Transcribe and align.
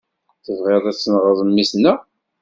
Tebɣiḍ 0.43 0.83
a 0.91 0.93
tenɣeḍ 0.99 1.39
mmi-tneɣ? 1.47 1.99